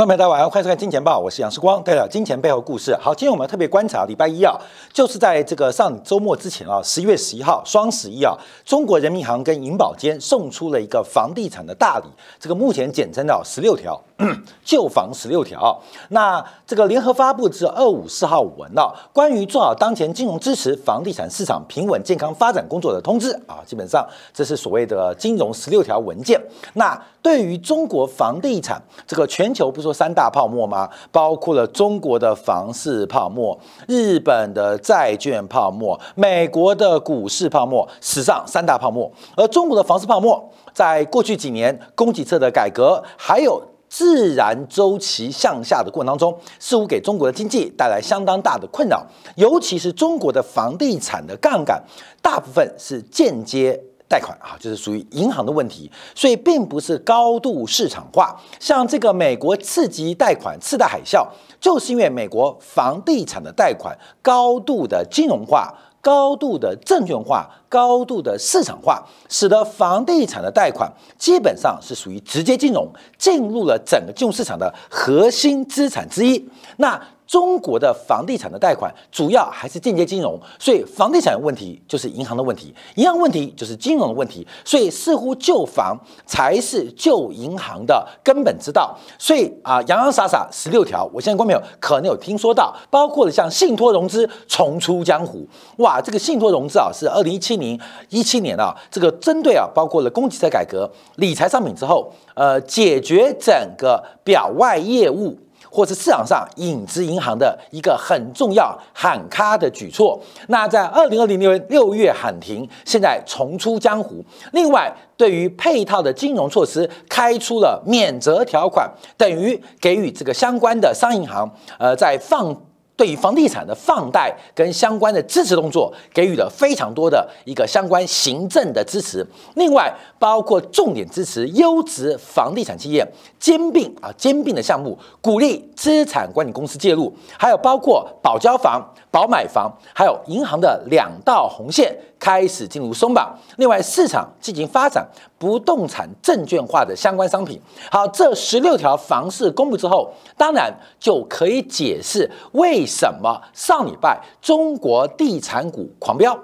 [0.00, 2.96] 观众朋友大家晚上好，欢迎收看《金钱报》，我是杨世光，带来金钱背后故事。
[2.98, 4.58] 好，今天我们特别观察礼拜一啊，
[4.94, 8.34] 就是在这个上周末之前啊，十一月十一号双十一啊，
[8.64, 12.06] 中国人民银行跟银保监送出了一个房地产的大礼，
[12.38, 14.00] 这个目前简称到十六条，
[14.64, 15.78] 旧房十六条。
[16.08, 26.40] 那这个联合发布至二五四号文啊，关于做好当前金融支持房地产市场平稳健康发展工作的通知啊，基本上这是所谓的金融十六条文件。
[26.72, 30.88] 那对于中国房地产这个全球不是三大泡沫吗？
[31.12, 39.10] 包括了中国的房市泡沫、日本的债券泡沫、美国的股市泡沫，史上三大泡沫。
[39.36, 40.42] 而中国的房市泡沫，
[40.72, 49.04] 在过去几年供给侧的改革，还有自然周期向下的过程当中，似乎给中国的经济带来相当大的困扰。
[49.34, 51.82] 尤其是中国的房地产的杠杆，
[52.22, 53.80] 大部分是间接。
[54.10, 58.36] 贷款啊，就是属于银行的问题，所以并不是高度市场化。
[58.58, 61.24] 像这个美国次级贷款次贷海啸，
[61.60, 76.46] 就是因为美国房地产的贷款高度的金融化、高度的证券化、高度的市场化，使得房地产的贷款基本上是属于直接金融，进入了整个金融市场的核心资产之一。
[76.76, 88.98] 那中国的房地产的贷款主要还是间接金融，所以房地产问题就是银行的问题，银行问题就是金融的问题，所以似乎救房才是救银行的根本之道。
[89.16, 105.38] 所以啊，洋洋洒洒十六条，我现在观众朋友可能有听说到，包括了像信托融资重出江湖，哇，这个信托融资啊是二零一七明一七年啊，这个针对啊包括了供给侧改革、理财商品之后，呃，解决整个表外业务。
[105.72, 114.24] 或是市场上影子银行的一个很重要喊卡的举措，那在二零二零年六月喊停，现在重出江湖。
[114.50, 122.56] 另外，对于配套的金融措施，开出了免责条款，等于给予这个相关的商业银行，呃，在放。
[123.00, 129.26] 对于房地产的放贷跟相关的支持动作，给予了非常多的一个相关行政的支持。
[129.54, 133.02] 另外，包括重点支持优质房地产企业
[133.38, 141.96] 兼并啊兼并的项目，鼓励资产管理公司介入，还有包括保交房、保买房，还有银行的两道红线。
[142.20, 145.02] 开始进入松绑，另外市场进行发展
[145.38, 147.58] 不动产证券化的相关商品。
[147.90, 156.38] 好，这十六条房市公布之后，当然就可以解释为什么上礼拜中国地产股狂飙。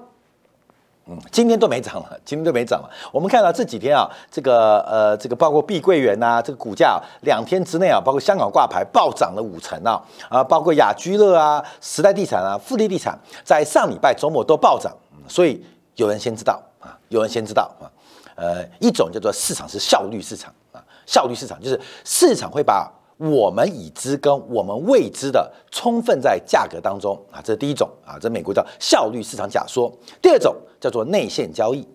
[1.08, 2.90] 嗯，今天都没涨了，今天都没涨了。
[3.12, 14.92] 我们看到这几天啊，这个呃，这个包括碧桂园呐，这个股价两天之内啊，包括香港挂牌暴涨了五成啊，啊，包括雅居乐啊、时代地产啊、富力地产，在上礼拜周末都暴涨。
[15.28, 15.64] 所以
[15.94, 17.86] 有人先知道啊，有人先知道啊，
[18.34, 29.92] 呃，一种叫做市场是效率市场啊，效率市场就是市场会把我们已知跟我们未知的充分在价格当中啊，这是第一种啊，这美国叫效率市场假说。
[30.20, 31.86] 第二种叫做内线交易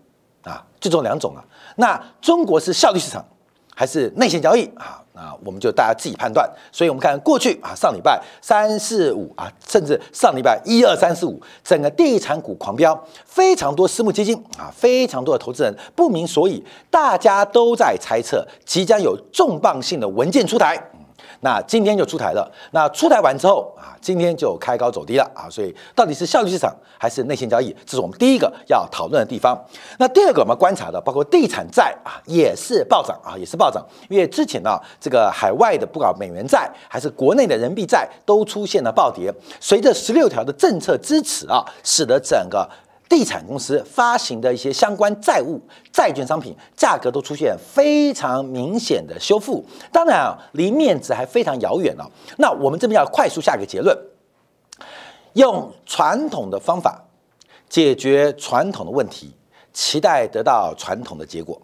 [0.43, 1.43] 啊，就这两种啊，
[1.75, 3.25] 那中国是效率市场。
[3.73, 5.01] 还是内线交易啊？
[5.13, 6.47] 那我们就大家自己判断。
[6.71, 20.90] 所以，我们看过去啊，上礼拜三四五啊，甚至上礼拜一二三四五，整个地产股狂飙，非常多私募基金啊，非常多的投资人不明所以，大家都在猜测即将有重磅性的文件出台。
[21.41, 22.49] 那今天就出台了。
[22.71, 25.49] 那出台完之后啊，今天就开高走低了啊。
[25.49, 29.57] 所以到底是效率市场还是内线交易，这是我们第一个要讨论的地方。
[29.99, 33.85] 那第二个我们观察的，包括地产债啊，也是暴涨啊，也是暴涨。
[34.09, 39.33] 因为之前呢，这个海外的不管美元债还是国内的人民币债都出现了暴跌。
[39.59, 42.69] 随着十六条的政策支持啊，使得整个。
[43.11, 45.59] 地产公司发行的一些相关债务、
[45.91, 52.09] 债券商品价格都出现非常明显的修复，当然啊，离面值还非常遥远了。
[52.37, 53.93] 那我们这边要快速下个结论：
[55.33, 57.03] 用传统的方法
[57.67, 59.35] 解决传统的问题，
[59.73, 61.61] 期待得到传统的结果；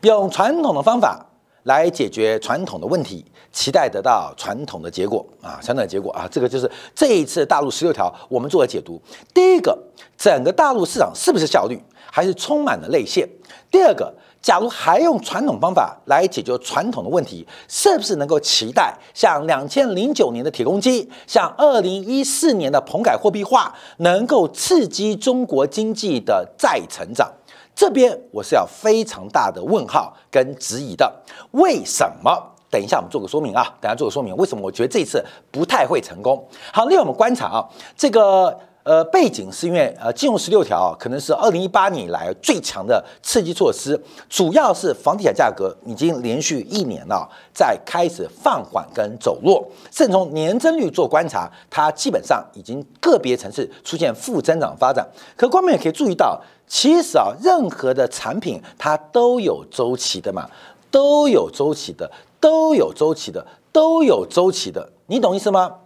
[0.00, 1.26] 用传统的方法。
[1.64, 9.00] 来解决传统的问题，期待得到传统的结果啊，传统的结果啊，这个就是这一次大陆十六条我们做的解读。
[9.32, 9.78] 第一个，
[10.16, 11.80] 整个大陆市场是不是效率，
[12.10, 13.28] 还是充满了内线？
[13.70, 14.12] 第二个，
[14.42, 27.30] 假如还用传统方法来解决传统的问题，是不是能够期待像两千零九年的铁公鸡，像二零一四年的棚改货币化，能够刺激中国经济的再成长？
[27.74, 31.12] 这边我是要非常大的问号跟质疑的，
[31.52, 32.50] 为什么？
[32.70, 36.42] 等一下我们做个说明啊，等下做个说明，为什么我觉得这次不太会成功？
[36.72, 55.06] 好，另外我们观察啊，这个呃，背景是因为呃，金融十六条可能是二零一八年以来最强的刺激措施，主要是房地产价格已经连续一年了，在开始放缓跟走弱，甚至从年增率做观察，它基本上已经个别城市出现负增长发展。
[55.36, 60.50] 可观众也可以注意到，其实啊，任何的产品它都有周期的嘛，
[60.90, 65.76] 都有周期的，都有周期的，都有周期的，你懂意思吗？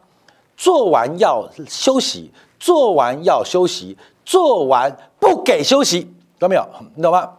[0.56, 2.32] 做完要休息。
[2.58, 6.66] 做完要休息，做完不给休息，懂没有？
[6.94, 7.30] 你懂吗？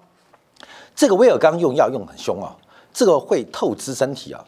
[0.95, 2.55] 这个威尔刚用药用很凶啊，
[2.91, 4.43] 这个会透支身体啊，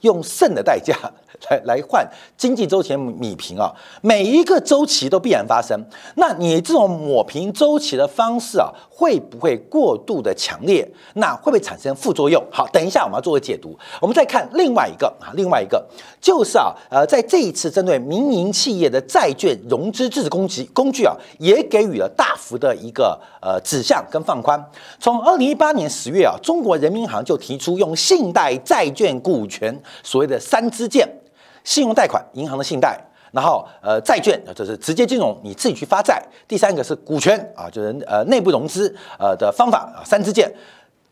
[0.00, 0.96] 用肾的代价。
[1.50, 5.78] 来来换经济周期米平啊，每一个周期都必然发生。
[6.16, 10.88] 那你这种抹平周期的方式啊，会不会过度的强烈？
[11.14, 12.42] 那会不会产生副作用？
[12.50, 13.76] 好，等一下我们要做个解读。
[14.00, 15.84] 我们再看另外一个啊，另外一个
[16.20, 24.62] 就是啊，呃，在这一次针对民营企业的债券融资支持工具工具啊，也给予了大幅的一个呃指向跟放宽。
[24.98, 31.08] 从二零一八年十月啊，中国人民银行就提出用信贷、债券、股权所谓的三支箭。
[31.64, 32.96] 信用贷款，银行的信贷，
[33.32, 36.22] 然后呃债券，就是直接金融，你自己去发债。
[36.46, 40.52] 第三个是股权啊，就是呃内部融资呃的方法啊，三支箭，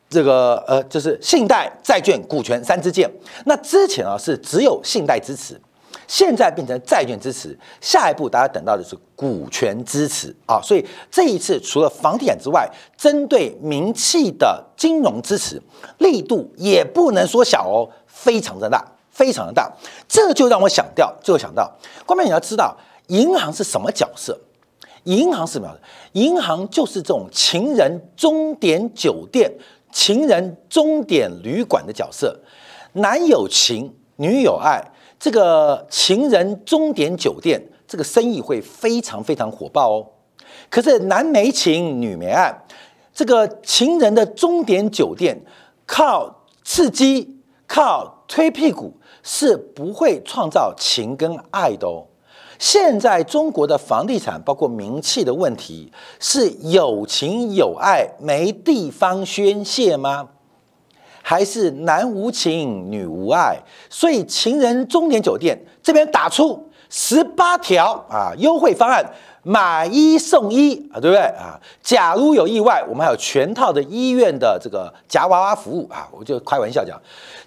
[0.09, 3.11] 这个呃就是信贷、债券、股权三支箭。
[3.47, 5.59] 那之前啊是只有信贷支持，
[6.07, 10.61] 现在变成债券支持，下一步大家等到的是股权支持啊。
[10.63, 15.61] 所以这一次除了房地产之外，针对民企的金融支持
[15.99, 18.85] 力度也不能说小哦，非常的大。
[19.13, 19.71] 非常的大，
[20.09, 21.71] 这就让我想到，就会想到，
[22.05, 22.77] 关键你要知道，
[23.09, 24.37] 银行是什么角色？
[25.05, 25.69] 银行是什么？
[26.13, 29.53] 银行就是这种情人终点酒店、
[29.91, 32.41] 情人终点旅馆的角色。
[32.93, 34.83] 男有情，女有爱，
[35.19, 40.07] 这个情人终点酒店，这个生意会非常非常火爆哦。
[40.71, 42.57] 可是男没情，女没爱，
[43.13, 45.39] 这个情人的终点酒店，
[45.85, 48.97] 靠刺激，靠推屁股。
[49.23, 52.05] 是不会创造情跟爱的哦。
[52.59, 60.29] 现在中国的房地产包括名气的问题，是有情有爱没地方宣泄吗？
[61.23, 63.59] 还是男无情女无爱？
[63.89, 69.03] 所以情人终点酒店这边打出十八条啊优惠方案，
[69.43, 71.59] 买一送一啊，对不对啊？
[71.83, 77.01] 假如有意外，我们还有全套的医院的这个夹娃娃服务啊，我就开玩笑讲。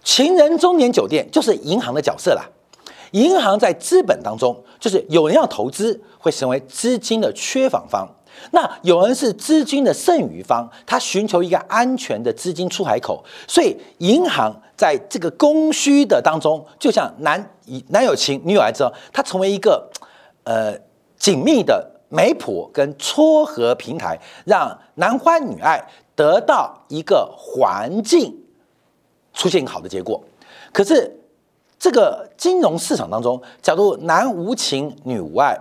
[0.03, 2.43] 情人中年酒店就是银行的角色啦。
[3.11, 8.07] 银行在资本当中，就是有人要投资，会成为资金的缺乏方；
[8.51, 13.23] 那有人是资金的剩余方，他寻求一个安全的资金出海口。
[13.47, 17.51] 所以，银行在这个供需的当中，就像男
[17.89, 19.89] 男有情，女有爱之后，它成为一个
[20.43, 20.77] 呃
[21.17, 25.83] 紧密的媒婆跟撮合平台，让男欢女爱
[26.15, 28.41] 得到一个环境。
[29.33, 30.23] 出现好的结果，
[30.71, 31.19] 可是
[31.77, 35.59] 这个金融市场当中，假如男无情女无爱，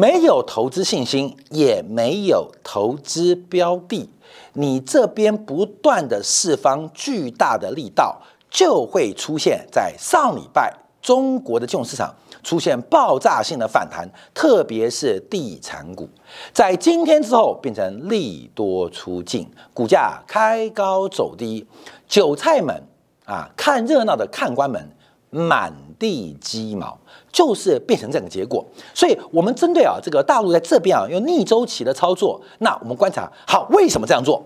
[0.00, 4.08] 没有投资信心，也没有投资标的，
[4.54, 16.08] 你这边不断的释放巨大的力道，就会出现在上礼拜中国的金融市场出现爆炸性的反弹，特别是地产股，
[16.50, 21.66] 在今天之后变成利多出尽，股价开高走低，
[22.08, 22.82] 韭菜们。
[23.26, 24.90] 啊，看热闹的看官们
[25.30, 26.98] 满地鸡毛，
[27.32, 28.64] 就是变成这个结果。
[28.92, 34.44] 所以，我们针对啊这个大陆在这边啊用逆周期的操作，那我们观察好为什么这样做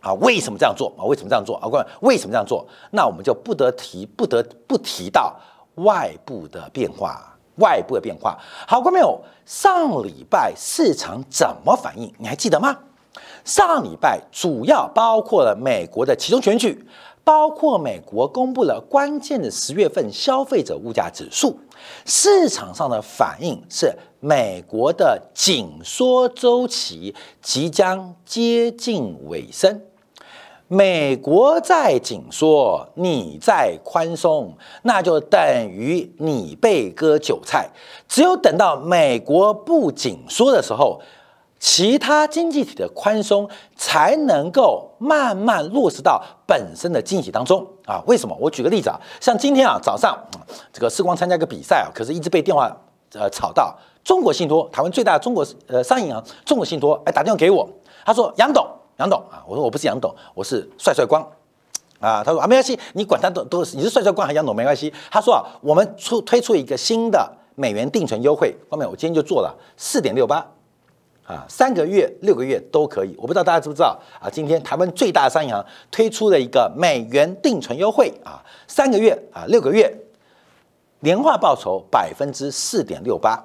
[0.00, 0.12] 啊？
[0.14, 1.04] 为什么这样做啊？
[1.04, 1.68] 为什么这样做啊？
[1.68, 2.66] 关为什么这样做？
[2.90, 5.34] 那我们就不得提不得不提到
[5.76, 8.36] 外部的变化，外部的变化。
[8.66, 12.12] 好，观众朋友，上礼拜市场怎么反应？
[12.18, 12.76] 你还记得吗？
[13.44, 16.86] 上礼拜主要包括了美国的其中选举。
[17.28, 21.58] 包括美国公布了关键的十月份消费者物价指数，
[22.06, 29.82] 市场上的反应是美国的紧缩周期即将接近尾声。
[30.68, 37.68] 美国在紧缩，你在宽松，那就等于你被割韭菜。
[38.08, 41.02] 只有等到美国不紧缩的时候。
[41.58, 48.02] 其他经济体的宽松才能够慢慢落实到本身的经济当中啊？
[48.06, 48.36] 为什么？
[48.40, 50.16] 我举个例子啊，像今天啊早上，
[50.72, 52.70] 这个世光参加一个比赛啊，可是一直被电话
[53.14, 53.76] 呃吵到。
[54.04, 57.68] 中国信托，台湾最大的中国呃商业银行中国信托，哎打电话给我，
[58.06, 58.66] 他说杨董
[58.98, 61.20] 杨董啊，我说我不是杨董，我是帅帅光
[62.00, 62.22] 啊。
[62.24, 64.90] 他说啊没关系，你管他都都是你是帅帅光还是杨董没关系。
[65.10, 70.46] 他说啊，我们出推出一个新的美元定存优惠，方面我今天就做了四点六八，
[71.28, 73.14] 啊，三个月、六个月都可以。
[73.18, 74.30] 我不知道大家知不知道啊？
[74.32, 79.94] 今天台湾最大的商业银行推出了一个美元定存优惠啊，三个月啊，六个月，
[81.00, 83.38] 年化报酬百分之四点六八，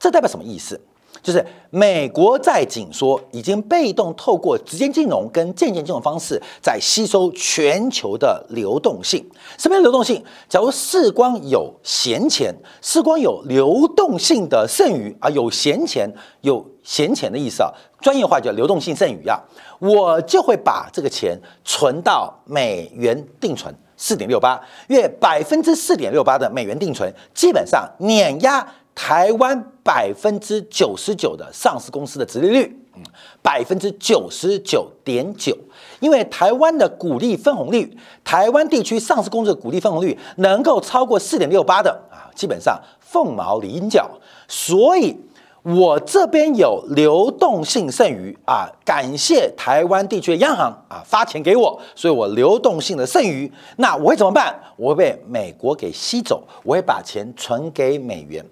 [0.00, 0.80] 这代表什么意思？
[1.22, 9.24] 就是美国在紧缩，已经被动透过直接金融跟间接金融方式在吸收全球的流动性。
[9.58, 10.22] 什么样流动性？
[10.48, 16.10] 假如世光有闲钱，世光有流动性的剩余啊，有闲钱，
[16.40, 17.70] 有闲钱的意思啊，
[18.00, 19.38] 专业化叫流动性剩余啊，
[19.78, 28.66] 我就会把这个钱存到美元定存四点六八，约百分之四点六八的美元定存，基本上碾压。
[29.00, 33.02] 台湾百分之九十九的上市公司的殖利率，嗯，
[33.40, 35.56] 百分之九十九点九，
[36.00, 44.10] 因为台湾的股利分红率，台湾地区上市公司的股利分红率能够超过四点六八的啊，基本上凤毛麟角。
[44.48, 45.16] 所以，
[45.62, 54.58] 我这边有流动性剩余啊，感谢台湾地区的央行啊发钱给我，所以我流动性的剩余，那我会怎么办？
[54.76, 58.44] 我会被美国给吸走，我会把钱存给美元。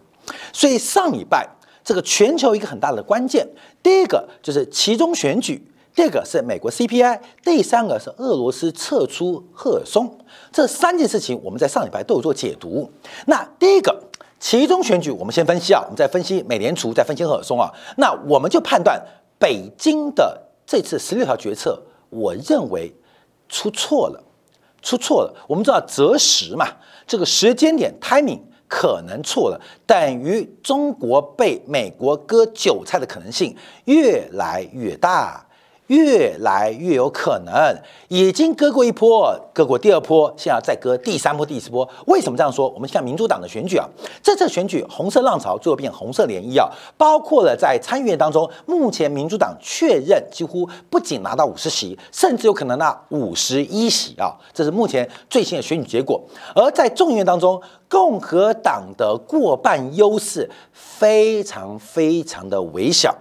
[0.52, 1.49] 所以上礼拜
[1.85, 3.47] 这个全球一个很大的关键，
[3.83, 5.64] 第一个就是其中选举，
[5.95, 10.18] 第二个是美国 CPI，第三个是俄罗斯撤出赫尔松，
[10.50, 12.90] 这三件事情我们在上礼拜都有做解读。
[13.26, 14.02] 那第一个
[14.40, 19.00] 其中选举，我们先分析啊，我们再分析美联储，再分析赫尔松啊，那我们就判断
[19.38, 21.80] 北京的这次十六条决策，
[22.11, 22.92] 我认为
[23.49, 24.21] 出错了，
[24.83, 25.33] 出错了。
[25.47, 26.66] 我们知道择时嘛，
[27.06, 28.40] 这个时间点 timing。
[28.68, 35.45] 可能错了，等于中国被美国割韭菜的可能性越来越大。
[35.88, 37.76] 越来越有可能，
[38.08, 41.88] 已经割过一波，割过第二波，现在再割第三波、第四波。
[42.06, 42.68] 为什么这样说？
[42.70, 43.88] 我们看民主党的选举啊，
[44.22, 56.20] 这次选举红色浪潮最后变红色涟漪啊，包括了在参议院当中，目前民主党确认几乎不仅拿到五十席，甚至有可能拿五十一席啊，这是目前最新的选举结果。
[56.54, 63.14] 而在众议院当中，共和党的过半优势非常非常的微小。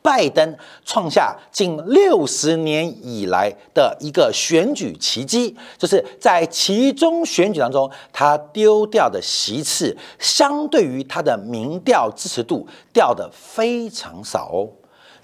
[0.00, 14.70] 拜登创下近六十年以来的一个选举奇迹，就是在其中选举当中，他丢掉的席次，相对于他的民调支持度掉的非常少哦。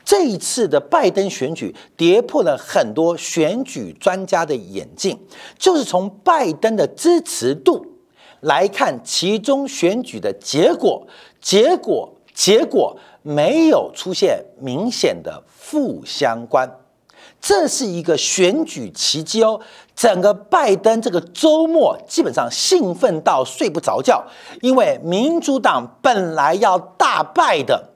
[0.04, 5.18] 这一次的拜登选举跌破了很多选举专家的眼镜，
[5.58, 7.86] 就是从拜登的支持度
[8.40, 11.06] 来看，其中选举的结果，
[11.40, 12.98] 结果，结果。
[13.26, 16.70] 没有出现明显的负相关，
[17.40, 19.58] 这是一个选举奇迹哦。
[19.96, 24.22] 整个拜登这个周末基本上兴奋到睡不着觉，
[24.60, 27.90] 因为民主党本来要大败的，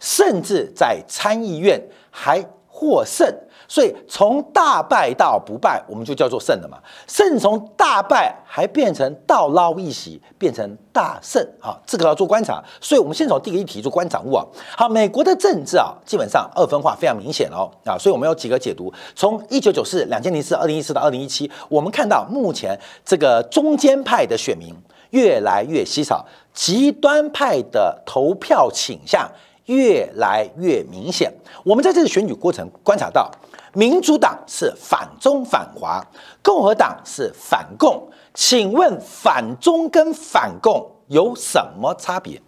[0.00, 1.78] 甚至在参议院
[2.10, 2.42] 还
[2.80, 3.30] 获胜。
[3.68, 6.78] 所以从大败到不败，我们就叫做胜了嘛。
[7.06, 11.78] 胜从大败还变成倒捞一席，变成大胜啊！
[11.86, 12.60] 这个要做观察。
[12.80, 14.44] 所以我们先从第一个议题做观察物啊。
[14.76, 17.96] 好，美国的政治啊，基本上二分化非常明显哦啊。
[17.96, 24.74] 所以我们有几个解读：从一九九四、两千零四、二零一四到二零一七，我们看到目前这个中间派的选民
[25.10, 29.30] 越来越稀少，极端派的投票倾向
[29.70, 31.32] 越来越明显。
[31.64, 33.30] 我们在这个选举过程观察到。
[33.72, 36.04] 民主党是反中反华，
[36.42, 38.10] 共和党是反共。
[38.34, 42.42] 请问反中跟反共有什么差别？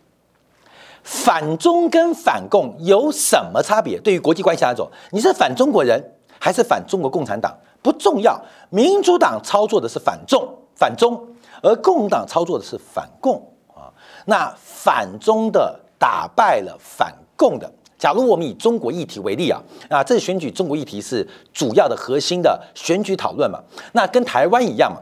[1.05, 4.01] 反中跟反共有什么差别？
[4.01, 6.03] 对于国际关系来说，你是反中国人
[6.41, 8.37] 还是反中国共产党不重要。
[8.71, 11.25] 民主党操作的是反中反中，
[11.63, 13.37] 而共党操作的是反共
[13.69, 13.87] 啊。
[14.27, 17.73] 那反中的打败了反共的。
[17.97, 23.61] 假如我们以中国议题为例啊，啊，这次选举中国议题是主要的核心的选举讨论嘛？
[23.93, 24.99] 那跟台湾一样嘛，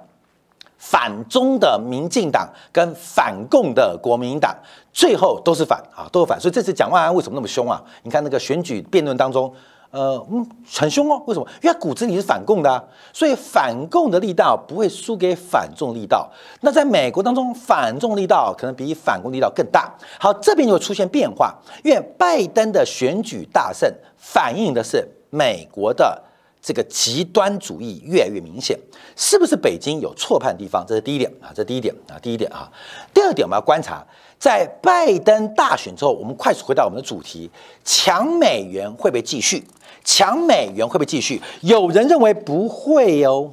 [0.76, 4.54] 反中的民进党跟反共的国民党，
[4.92, 6.38] 最后都是反啊，都是反。
[6.38, 7.82] 所以这次蒋万安为什么那么凶啊？
[8.02, 9.50] 你看那个选举辩论当中。
[9.90, 11.20] 呃，嗯，很凶哦。
[11.26, 11.46] 为什么？
[11.62, 16.30] 因为骨子里是反共的，所以反共的力道不会输给反中力道。
[16.60, 19.92] 那在美国当中，反中力道可能比反共力道更大。
[20.18, 26.22] 好，这边就出现变化，因为拜登的选举大胜，反映的是美国的
[26.62, 28.78] 这个极端主义越来越明显。
[29.16, 30.84] 是不是北京有错判地方？
[30.86, 32.70] 这是第一点啊，这第一点啊，第一点啊。
[33.12, 34.06] 第二点，我们要观察。
[34.38, 37.50] 在拜登大选之后，我们快速回到我们的主题：
[37.84, 39.62] 强美元会不会继续？
[40.04, 41.40] 强美元会不会继续？
[41.60, 43.50] 有人认为不会哦，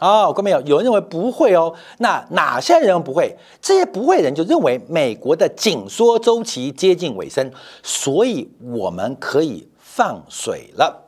[0.00, 3.36] 哦，各位有有人认为不会哦，那哪些人不会？
[3.60, 7.50] 这些不会人就认为美国的紧缩周期接近尾声，
[7.82, 11.02] 所以我们可以放水了。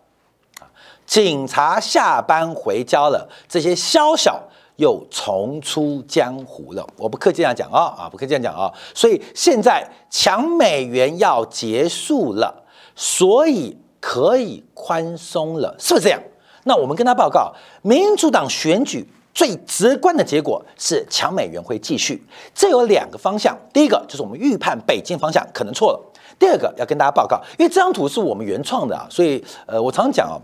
[1.06, 4.42] 警察下班回家了，这些宵小
[4.74, 6.84] 又重出江湖了。
[6.96, 8.72] 我不客气这样讲啊啊，不客气这样讲啊。
[8.92, 12.64] 所以现在抢美元要结束了，
[12.96, 13.76] 所以
[14.08, 16.22] 可以宽松了，是不是这样？
[16.62, 22.24] 那我们跟他报告，民主党选举最直观的结果是抢美元会继续。
[22.54, 26.00] 这有两个方向，第一个就是我们预判北京方向可能错了。
[26.38, 30.38] 第二个要跟大家报告，因为这张图是我们原创的啊，所以呃，我常常讲啊。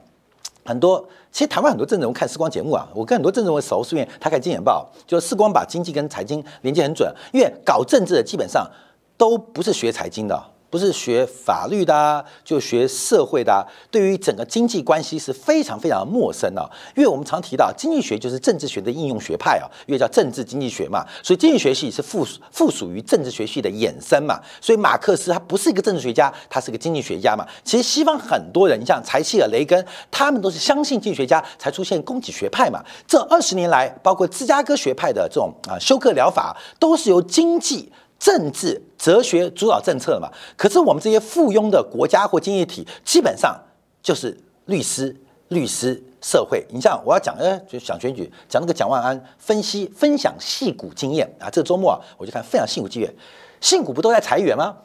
[0.64, 8.68] 很多，其实台湾很多政治人看时光节目啊，我跟很多政治人熟，是因为他看《金钱报》，就时光把经济跟财经连接很准，因为搞政治的基本上
[9.16, 10.51] 都不是学财经的。
[10.72, 16.66] 不是学法律的，就学社会的，对于整个经济关系是非常非常陌生的。
[16.96, 24.40] 因为我们常提到经济学就是政治学的应用学派啊，因为叫政治经济学嘛，所以经济学系是附附属于政治学系的衍生嘛。
[24.62, 27.46] 所以马克思他不是一个政治学家，他是个经济学家嘛。
[27.62, 32.82] 其实西方很多人，像柴契尔、雷根，他们都是相信经济学家才出现供给学派嘛。
[33.06, 37.92] 这二十年来，包括芝加哥学派的这种啊休克疗法，都是由经济。
[38.22, 43.60] 政治哲学主导政策嘛，可是我们这些附庸的国家或经济体，基本上
[44.00, 45.16] 就是律师、
[45.48, 46.64] 律师、社会。
[46.70, 51.50] 你像我要讲，哎，就想选举，讲那个蒋万安分析分享戏股经验啊。
[51.50, 53.12] 这个周末啊，我就看分享戏股经验，
[53.60, 54.76] 戏股不都在裁员吗？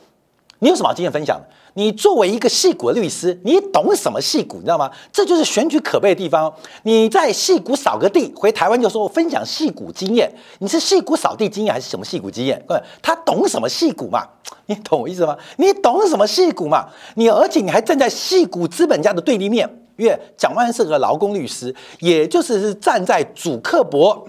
[0.59, 1.39] 你有什么经验分享？
[1.75, 4.57] 你作为一个戏股的律师，你懂什么戏股？
[4.57, 4.89] 你知道吗？
[5.11, 6.51] 这就是选举可悲的地方。
[6.81, 10.31] 你在戏股扫个地，回台湾就说我分享戏股经验。
[10.57, 12.59] 你是戏股扫地经验还是什么戏股经验？
[13.03, 14.27] 他懂什么戏股嘛？
[14.65, 15.37] 你懂我意思吗？
[15.57, 16.87] 你懂什么戏股嘛？
[17.13, 24.27] 你而且你还站在戏股资本家的对立面，因为蒋万是个劳工律师，也就是站在主克伯。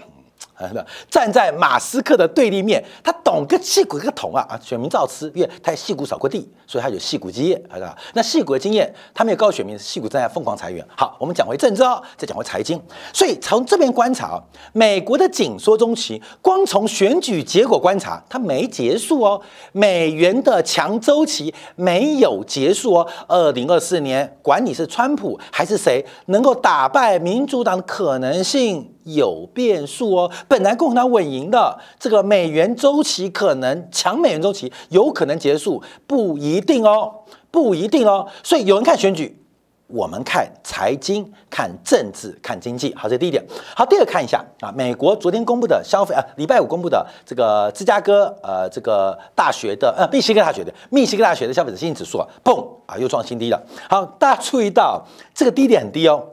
[1.09, 4.59] 站在马斯克的对立面，他懂个屁股个桶啊啊！
[4.61, 7.97] 选民照吃，因为他屁股扫过地，所以他有戏骨经验，是吧？
[8.13, 10.85] 那戏骨的经验，他没有告诉选民，戏骨正在疯狂裁员。
[10.95, 12.79] 好，我们讲回政治哦，再讲回财经。
[13.11, 14.39] 所以从这边观察，
[14.71, 19.41] 美国的紧缩中期，光从选举结果观察，它没结束哦。
[19.71, 23.07] 美元的强周期没有结束哦。
[23.27, 28.93] 二零二四年，管你是川普还是谁，能够打败民主党可能性。
[29.05, 37.13] 有变数哦，本来共和党稳赢的这个美元周期可能强，美元周期有可能结束，不一一定哦，
[37.49, 38.27] 不一定哦。
[38.43, 39.41] 所以有人看选举，
[39.87, 42.93] 我们看财经、看政治、看经济。
[42.93, 43.41] 好，这是第一点。
[43.73, 53.59] 好，第二看一下啊，美国昨天公布的消费啊，礼拜五公布的这个芝加哥呃这个大学的呃密西根大学的密西根大学的消费者信心指数啊，嘣啊又创新低了。
[53.89, 56.23] 好，大家注意到这个低点很低哦。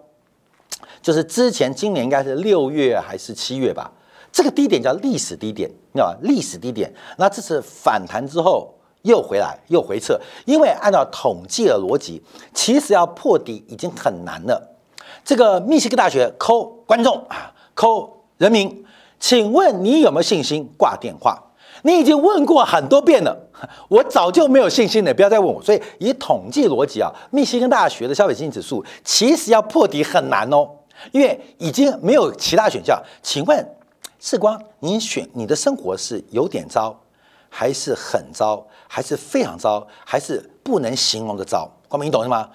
[1.00, 3.92] 就是之前今年应该是六月还是七月吧，
[4.32, 6.18] 这个低点叫历史低点，你知道吧？
[6.22, 8.74] 历史低点，那这次反弹之后
[9.06, 14.76] 又回来又回撤，因为按照统计的逻辑，其实要破底已经很难了。
[15.24, 18.84] 这个密西根大学扣观众啊，扣人民，
[19.18, 21.42] 请问你有没有信心挂电话？
[21.82, 23.36] 你已经问过很多遍了，
[23.88, 25.62] 我早就没有信心了，不要再问我。
[25.62, 30.68] 所以以统计逻辑啊，密西根大学的消费信心指数其实要破底很难哦。
[31.12, 33.76] 因为已经没有其他选项，请问
[34.18, 36.98] 世光，你选你的生活是有点糟，
[37.58, 41.66] 还是很糟，还是非常糟，还是不能形容的糟？
[41.88, 42.46] 光明，你懂是吗？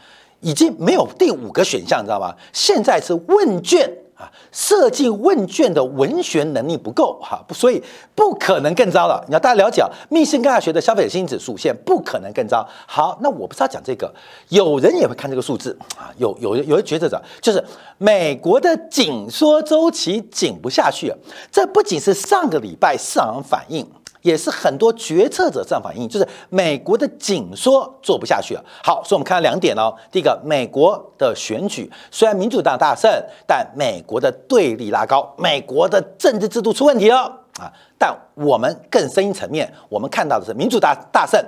[0.42, 2.36] 已经没有第五个选项，你知道吗？
[2.54, 4.32] 现在是问卷啊。
[4.52, 7.82] 设计问卷的文学能力不够哈，不所以
[8.14, 9.26] 不可能更糟了。
[9.28, 12.64] 你要大家了解啊，密歇根大学的消费者信心指数现在不可能更糟。
[12.86, 14.14] 好，那我不是要讲这个，
[14.50, 17.64] 有人也会看这个数字啊，有有有的觉得者就是
[17.98, 21.12] 美国的紧缩周期紧不下去。
[21.52, 23.84] 这不仅是上个礼拜市场反应。
[24.22, 28.64] 也是很多决策者这样反应，就是美国的紧缩做不下去了。
[28.84, 29.94] 好，所以我们看到两点哦。
[30.12, 33.12] 第一个，美国的选举虽然民主党大胜，
[33.48, 37.18] 但美国的对立拉高，美国的政治制度出问题了
[37.60, 37.72] 啊。
[37.98, 41.44] 但我们更深一层面，我们看到的是民主大大胜。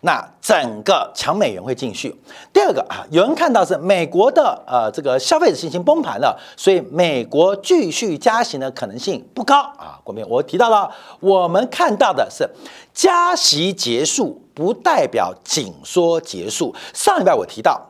[0.00, 2.14] 那整个强美元会继续。
[2.52, 9.98] 第二个啊，有人看到是美国的呃这个消费者信心崩盘了，所以美国继续加息的可能性不高啊。
[10.04, 10.88] 国民，我提到了，
[11.20, 12.48] 我们看到的是
[12.94, 16.74] 加息结束不代表紧缩结束。
[16.94, 17.80] 上礼拜我提到，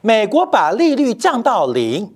[0.00, 2.12] 美国把利率降到零。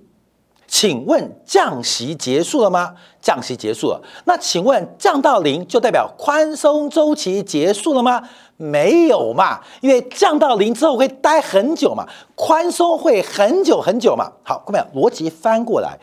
[0.71, 2.95] 请问降息结束了吗？
[3.23, 8.23] 降息结束了，那请问降到零就代表宽松周期结束了吗？
[8.59, 14.31] 没有嘛，因为降到零之后会待很久嘛，宽松会很久很久嘛。
[14.43, 15.97] 好，各位逻辑翻过来，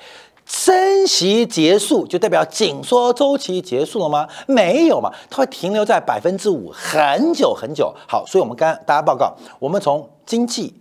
[0.45, 4.27] 升息结束就代表紧缩周期结束了吗？
[4.47, 7.93] 没有嘛，它会停留在百分之五很久很久。
[8.07, 10.73] 好，所以我们刚大家报告，我们从经济、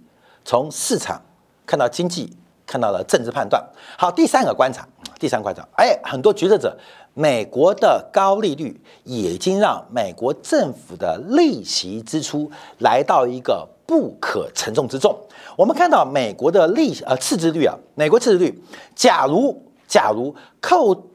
[0.44, 1.20] 从市场
[1.66, 3.60] 看到经济，看到了政治判断。
[3.98, 4.87] 好，第三个观察，
[5.18, 6.78] 第三个观察，哎，很多决策者，
[7.14, 15.16] 美国的高利率已经让美国政府的利息支出来到一个不可承重之重。
[15.57, 18.62] 我们看到美国的利呃赤字率啊，美国赤字率，
[18.96, 21.09] 假如假如扣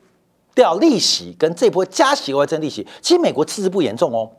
[0.56, 4.32] 掉利息跟这波加息额外增利息，其实美国赤字不严重哦。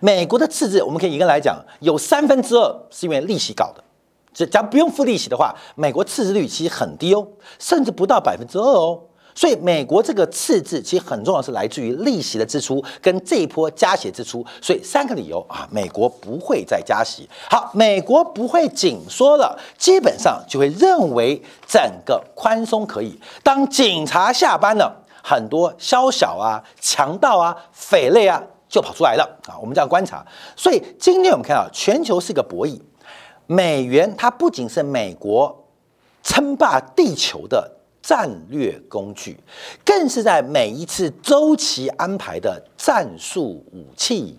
[0.00, 3.84] 美国的赤字我们可以一个来讲，有三分之二是因为利息搞的。
[4.32, 8.98] 这假如不用付利息的话，美国赤字率其实很低哦，甚至不到百分之二哦。
[9.34, 14.44] 所以美国这个赤字其实很重要，是来自于利息的支出跟这一波加息支出。
[14.60, 17.28] 所以三个理由啊，美国不会再加息。
[17.48, 23.18] 好，美国不会紧缩了，基本上就会认为整个宽松可以。
[23.42, 29.56] 当警察下班了，很多宵小啊、强盗啊、匪类啊就跑出来了啊。
[29.60, 30.24] 我们这样观察。
[30.54, 32.78] 所以今天我们看到全球是一个博弈，
[33.46, 35.66] 美元它不仅是美国
[36.22, 37.78] 称霸地球的。
[38.02, 39.38] 战略工具，
[39.84, 44.36] 更是在每一次周期安排的战术武器。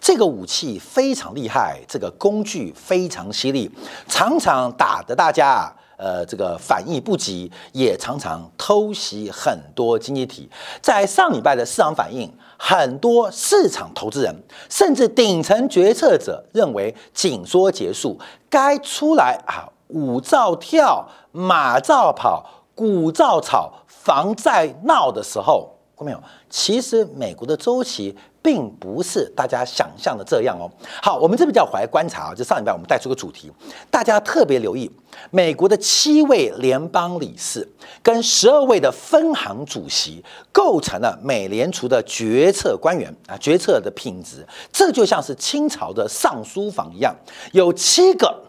[0.00, 3.70] 这个武器非常厉害，这个工具非常犀利，
[4.08, 10.48] 常常打得大家呃这个反应不及，也常常偷袭很多经济体。
[10.80, 14.34] 在上礼拜的市场反应，很多市场投资人
[14.70, 22.53] 甚至顶层决策者认为紧缩结束，该出来啊舞照跳，马照跑。
[22.74, 26.22] 股造炒，房在闹的时候，看到没有？
[26.50, 30.70] 其实美国的周期并不是大家想象的这样哦。
[31.02, 32.34] 好，我们这边叫怀观察啊。
[32.34, 33.50] 就上礼拜我们带出个主题，
[33.90, 34.90] 大家特别留意，
[35.30, 37.66] 美国的七位联邦理事
[38.02, 47.14] 跟十二位的分行主席构成了美联储的决策官员啊，决策的品质，这就像是清朝的上书房一样，
[47.52, 48.43] 有七个。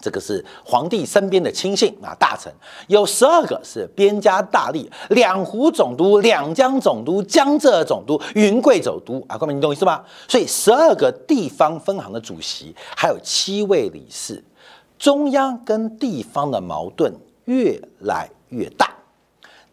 [0.00, 2.52] 这个是皇帝身边的亲信啊，大臣
[2.88, 10.04] 有十二个是边家大吏，两湖总督、两江总督、江浙总督、云贵总督啊，各位你懂意思吧？
[10.26, 14.42] 所以十二个地方分行的主席，还有七位理事，
[14.98, 18.88] 中央跟地方的矛盾越来越大。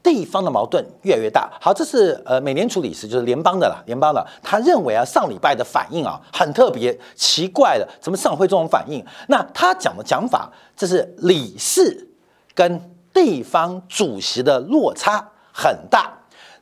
[0.04, 1.52] 地方的矛盾越来越大。
[1.60, 4.26] 好，这是呃美联储理事，就是联邦的了，联邦的。
[4.42, 9.04] 他认为啊，上礼拜的反应啊很特别，奇怪的，怎么上会这种反应？
[9.28, 12.08] 那他讲的讲法，这是理事
[12.54, 12.80] 跟
[13.14, 16.14] 地方主席的落差很大。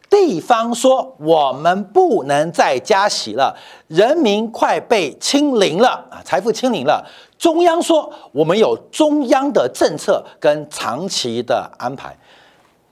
[0.07, 7.03] 地方说我们不能再加息了，人民快被清零了啊，财富清零了。
[7.37, 12.15] 中央说我们有中央的政策跟长期的安排。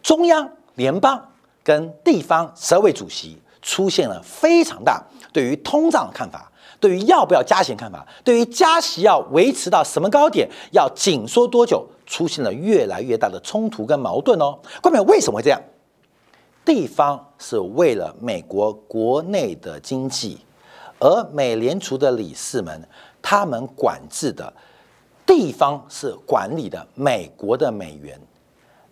[0.03, 1.19] 中央、联邦
[1.63, 14.59] 跟地方十二位主席出现了非常大对于通胀的看法，对于要不要加息的看法，对于加息要维持到什么高点，要紧缩多久，出现了越来越大的冲突跟矛盾哦。
[14.81, 15.59] 关键为什么会这样？
[16.65, 20.39] 地方是为了美国国内的经济，
[20.99, 22.87] 而美联储的理事们
[23.21, 24.53] 他们管制的
[25.25, 28.19] 地方是管理的美国的美元。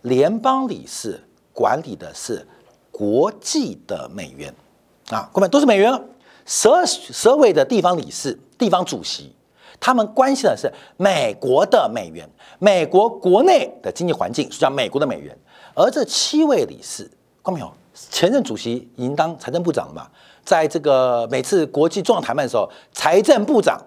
[0.02, 1.20] 联邦理事
[1.52, 2.46] 管理的是
[2.90, 4.54] 国际的美元，
[5.10, 5.92] 啊，各位都是美元。
[6.44, 9.32] 十二十二位的地方理事、地方主席，
[9.78, 15.36] 他们关心的是美国的美元，美国国内的经济环境，是叫美国的美元。
[15.74, 17.04] 而这七位理事，
[17.42, 17.72] 看到没有？
[17.94, 20.08] 前任主席已经当财政部长了嘛？
[20.44, 23.80] 在这个每次国际重要谈判的时候，财政部长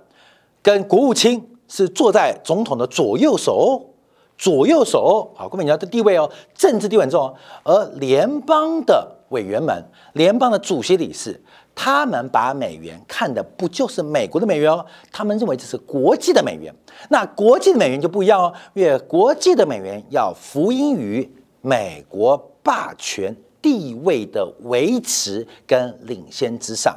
[0.62, 3.94] 跟国务卿是坐在总统的左右手。
[4.38, 7.36] 左右手，好，各位你要的地位哦，政治地位很重要。
[7.63, 11.41] 而联邦的委员们，联邦的主席理事，
[11.74, 14.86] 他们把美元看的不就是美国的美元哦？
[15.12, 16.74] 他们认为这是国际的美元。
[17.10, 21.30] 那国际的美元就不一样哦，因为国际的美元要服膺于
[21.62, 26.93] 美国霸权地位的维持跟领先之上。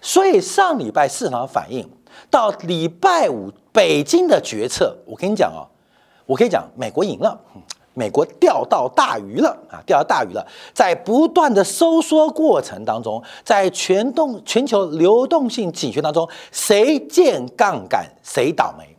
[0.00, 1.88] 所以上礼拜市场反应
[2.28, 5.68] 到礼拜五北京的决策，我跟你讲哦。
[6.26, 7.38] 我可以讲，美国赢了，
[7.94, 10.46] 美国钓到大鱼了啊，钓到大鱼了。
[10.72, 18.96] 在不断的收缩过程当中，在全动全球流动性紧缺当中，谁建杠杆谁倒霉，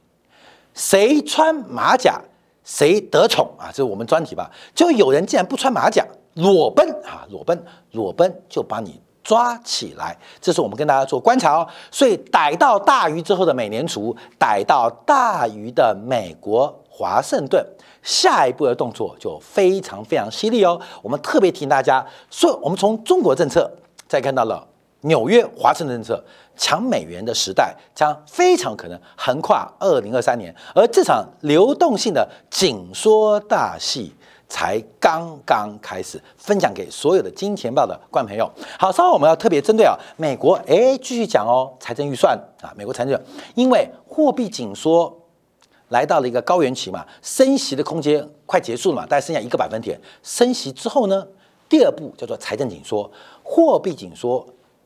[0.73, 2.21] 谁穿马甲
[2.63, 3.67] 谁得宠啊！
[3.69, 4.51] 这是我们专题吧？
[4.75, 6.05] 就有人竟然不穿马甲
[6.35, 9.01] 裸奔啊，裸奔裸奔就把你。
[9.23, 11.65] 抓起来，这是我们跟大家做观察哦。
[11.89, 17.65] 所以逮到大鱼之后的美联储，逮到大鱼的美国华盛顿，
[18.03, 20.79] 下一步的动作就非常非常犀利哦。
[21.01, 23.67] 我们特别提醒大家，说我们从中国政策
[24.07, 24.63] 再看到了
[25.01, 26.23] 纽约华盛顿政策
[26.55, 34.13] 抢美元的时代将非常可能横跨二零二三年，而这场流动性的紧缩大戏。
[34.49, 38.47] 才刚刚开始分享给所有的金钱豹的观众朋友。
[38.77, 43.19] 好，稍后我们要特别针对啊，美国哎继续讲哦，财政预算啊，美国财政，
[43.55, 45.11] 因为货币紧缩
[45.93, 49.99] 来到了一个高原期嘛，升息的空间快结束了嘛，大概剩下一个百分点。
[50.23, 51.25] 升息之后呢，
[51.69, 53.09] 第二步叫做财政紧缩，
[53.43, 54.45] 货币紧缩，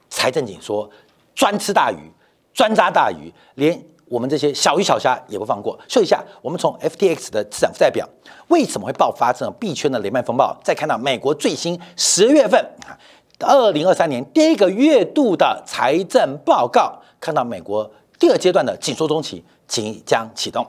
[0.10, 0.88] 财政紧缩，
[1.34, 2.12] 专吃大鱼，
[2.54, 3.82] 专抓大鱼，连。
[4.10, 5.78] 我们这些小鱼小虾也不放过。
[5.86, 8.08] 说一下，我们从 FTX 的市场代表
[8.48, 10.58] 为什么会爆发这种币圈的雷曼风暴？
[10.64, 12.96] 再看到美国最新十月份啊，
[13.40, 20.66] 二零二三年第一个月度的财政报告，看到美国第二阶段的紧缩中期即将启动。